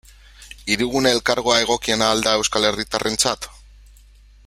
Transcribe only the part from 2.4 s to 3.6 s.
euskal herritarrentzat?